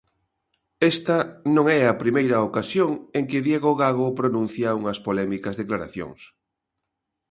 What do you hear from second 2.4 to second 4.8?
ocasión en que Diego Gago pronuncia